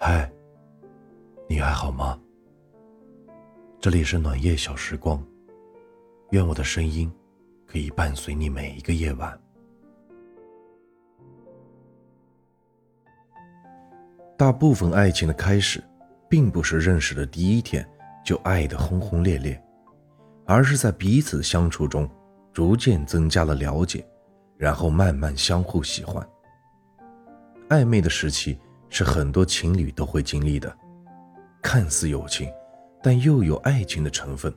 [0.00, 0.30] 嗨，
[1.48, 2.16] 你还好吗？
[3.80, 5.20] 这里是暖夜小时光，
[6.30, 7.12] 愿我的声音
[7.66, 9.36] 可以伴随你每一个夜晚。
[14.36, 15.82] 大部分爱情的开始，
[16.28, 17.84] 并不是认识的第一天
[18.24, 19.60] 就爱得轰轰烈烈，
[20.46, 22.08] 而是在彼此相处中，
[22.52, 24.08] 逐渐增加了了解，
[24.56, 26.24] 然后慢慢相互喜欢。
[27.68, 28.56] 暧昧的时期
[28.90, 30.74] 是很多情侣都会经历的，
[31.62, 32.50] 看似友情，
[33.02, 34.52] 但又有爱情的成分。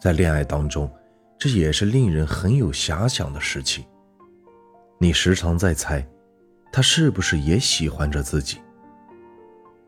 [0.00, 0.90] 在恋爱当中，
[1.38, 3.86] 这也是令人很有遐想的时期。
[4.98, 6.06] 你时常在猜，
[6.72, 8.58] 他是不是也喜欢着自己？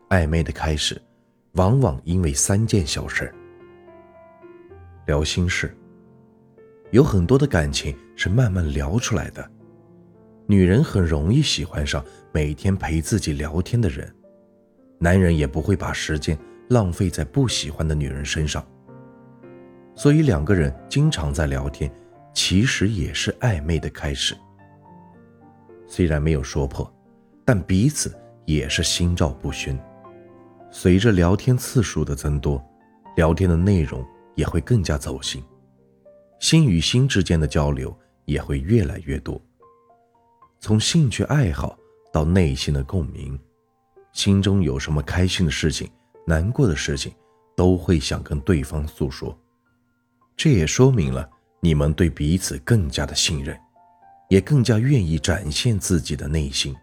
[0.09, 1.01] 暧昧的开始，
[1.53, 3.33] 往往因为三件小事：
[5.05, 5.75] 聊心事。
[6.91, 9.49] 有很多的感情是慢慢聊出来的。
[10.51, 14.13] 女人很容易喜欢上每天陪自己聊天的人，
[14.99, 18.61] 男人也不会把时间浪费在不喜欢的女人身上。
[19.95, 21.89] 所以两个人经常在聊天，
[22.33, 24.35] 其实也是暧昧的开始。
[25.87, 26.93] 虽然没有说破，
[27.45, 28.13] 但彼此
[28.43, 29.81] 也是心照不宣。
[30.69, 32.61] 随着聊天次数的增多，
[33.15, 35.41] 聊天的内容也会更加走心，
[36.41, 39.41] 心与心之间的交流也会越来越多。
[40.61, 41.75] 从兴趣爱好
[42.13, 43.37] 到内心的共鸣，
[44.13, 45.89] 心中有什么开心的事情、
[46.27, 47.11] 难过的事情，
[47.55, 49.35] 都会想跟对方诉说。
[50.37, 51.27] 这也说明了
[51.61, 53.59] 你们对彼此更加的信任，
[54.29, 56.75] 也更加愿意展现自己的内心。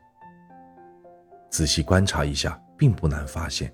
[1.48, 3.72] 仔细观察一下，并不难发现，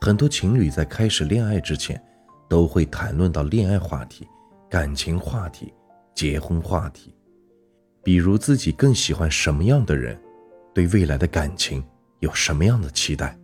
[0.00, 2.00] 很多情侣在开始恋爱之前，
[2.48, 4.28] 都会谈论到恋爱话题、
[4.70, 5.74] 感情话题、
[6.14, 7.13] 结婚话题。
[8.04, 10.20] 比如自己更喜欢什么样的人，
[10.74, 11.82] 对未来的感情
[12.20, 13.36] 有什么样的期待，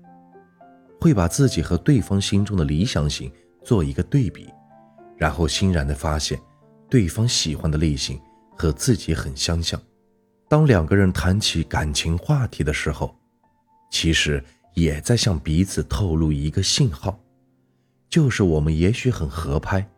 [1.01, 3.33] 会把自己和对方心中的理想型
[3.65, 4.49] 做一个对比，
[5.17, 6.39] 然后欣然的发现，
[6.91, 8.21] 对方喜欢的类型
[8.57, 9.81] 和自己很相像。
[10.47, 13.17] 当两个人谈起感情话题的时候，
[13.91, 17.19] 其实也在向彼此透露一个信号，
[18.11, 19.89] 就是我们也许很合拍，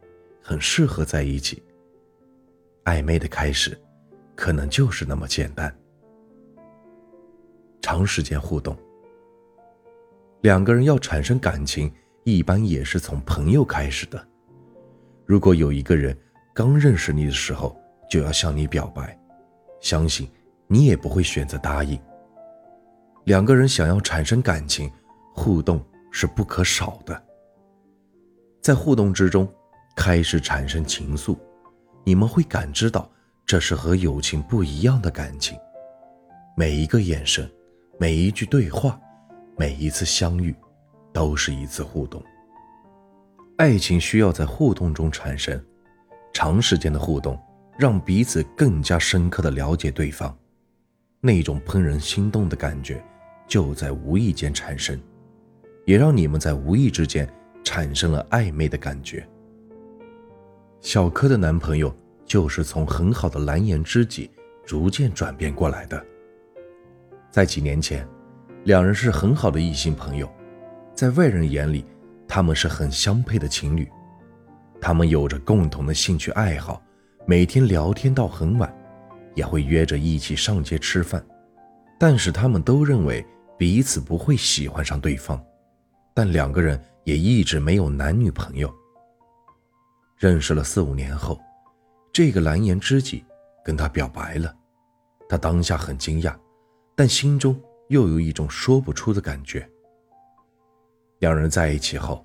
[0.41, 1.61] 很适合在一起。
[2.85, 3.77] 暧昧的开始。
[4.35, 5.75] 可能就是那么简单。
[7.81, 8.77] 长时间互动，
[10.43, 11.93] 两个人要产生感情，
[12.25, 14.29] 一般也是从朋友开始的。
[15.27, 16.17] 如果有一个人
[16.55, 17.77] 刚认识你的时候
[18.09, 19.19] 就要向你表白，
[19.81, 20.31] 相信
[20.67, 22.01] 你也不会选择答应。
[23.25, 24.91] 两个人想要产生感情，
[25.35, 27.23] 互动是不可少的。
[28.61, 29.49] 在互动之中，
[29.97, 31.37] 开始产生情愫，
[32.05, 33.11] 你们会感知到。
[33.53, 35.59] 这是和友情不一样的感情，
[36.57, 37.47] 每一个眼神，
[37.99, 38.99] 每一句对话，
[39.59, 40.57] 每一次相遇，
[41.13, 42.25] 都是一次互动。
[43.59, 45.63] 爱情需要在互动中产生，
[46.33, 47.39] 长时间的互动
[47.77, 50.35] 让彼此更加深刻的了解对方，
[51.21, 53.05] 那种怦然心动的感觉
[53.47, 54.99] 就在无意间产生，
[55.85, 57.31] 也让你们在无意之间
[57.63, 59.29] 产生了暧昧的感觉。
[60.81, 61.95] 小柯的男朋友。
[62.33, 64.31] 就是从很好的蓝颜知己
[64.65, 66.03] 逐渐转变过来的。
[67.31, 68.09] 在几年前，
[68.65, 70.27] 两人是很好的异性朋友，
[70.95, 71.85] 在外人眼里，
[72.27, 73.87] 他们是很相配的情侣。
[74.81, 76.83] 他们有着共同的兴趣爱好，
[77.27, 78.75] 每天聊天到很晚，
[79.35, 81.23] 也会约着一起上街吃饭。
[81.99, 83.23] 但是他们都认为
[83.59, 85.39] 彼此不会喜欢上对方，
[86.15, 88.75] 但两个人也一直没有男女朋友。
[90.17, 91.39] 认识了四五年后。
[92.13, 93.25] 这个蓝颜知己
[93.65, 94.55] 跟他表白了，
[95.27, 96.37] 他当下很惊讶，
[96.95, 97.59] 但心中
[97.89, 99.67] 又有一种说不出的感觉。
[101.21, 102.23] 两人在一起后，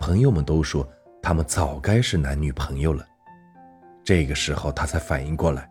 [0.00, 0.88] 朋友们都说
[1.22, 3.06] 他们早该是男女朋友了。
[4.02, 5.70] 这个时候他才反应过来，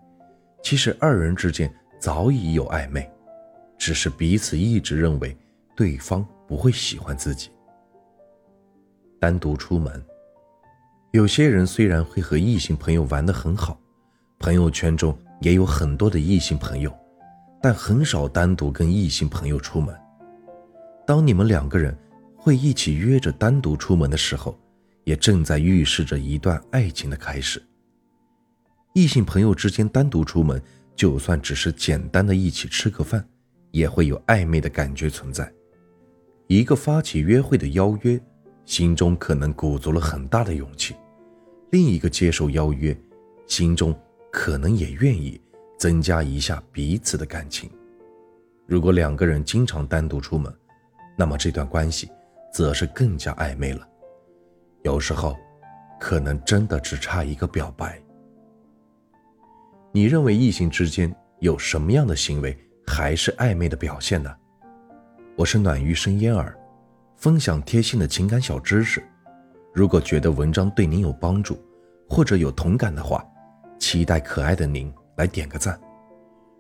[0.62, 3.12] 其实二人之间早已有暧昧，
[3.76, 5.36] 只是彼此一直认为
[5.76, 7.50] 对方不会喜欢自己。
[9.20, 10.06] 单独出门。
[11.12, 13.80] 有些人虽然会和异性朋友玩得很好，
[14.40, 16.94] 朋友圈中也有很多的异性朋友，
[17.62, 19.96] 但很少单独跟异性朋友出门。
[21.06, 21.98] 当你们两个人
[22.36, 24.60] 会一起约着单独出门的时候，
[25.06, 27.64] 也正在预示着一段爱情的开始。
[28.94, 30.62] 异性朋友之间单独出门，
[30.94, 33.26] 就算只是简单的一起吃个饭，
[33.72, 35.50] 也会有暧昧的感觉存在。
[36.48, 38.20] 一个发起约会的邀约。
[38.68, 40.94] 心中可能鼓足了很大的勇气，
[41.72, 42.96] 另一个接受邀约，
[43.48, 43.98] 心中
[44.30, 45.40] 可能也愿意
[45.80, 47.70] 增加一下彼此的感情。
[48.66, 50.54] 如果两个人经常单独出门，
[51.18, 52.12] 那么这段关系
[52.52, 53.88] 则是更加暧昧了。
[54.84, 55.38] 有时候，
[55.98, 57.98] 可能真的只差一个表白。
[59.94, 62.56] 你认为异性之间有什么样的行为
[62.86, 64.36] 还是暧昧的表现呢？
[65.38, 66.54] 我是暖玉生烟儿，
[67.18, 69.04] 分享贴心的情感小知识。
[69.74, 71.60] 如果觉得文章对您有帮助，
[72.08, 73.26] 或者有同感的话，
[73.80, 75.80] 期待可爱的您来点个赞。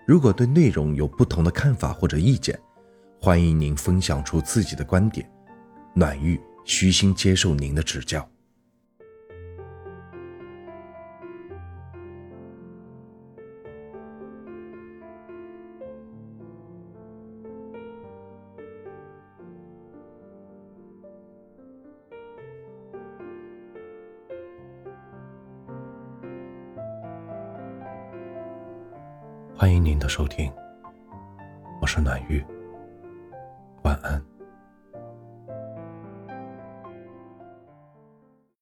[0.05, 2.59] 如果对内容有不同的看法或者意见，
[3.21, 5.29] 欢迎您分享出自己的观点。
[5.93, 8.27] 暖玉虚心接受您的指教。
[29.59, 30.53] 欢迎您的收听，
[31.81, 32.45] 我是暖玉，
[33.81, 34.21] 晚安。